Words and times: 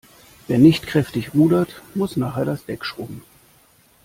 Wer 0.47 0.57
nicht 0.57 0.87
kräftig 0.87 1.35
rudert, 1.35 1.83
muss 1.93 2.17
nachher 2.17 2.43
das 2.43 2.65
Deck 2.65 2.85
schrubben. 2.85 3.21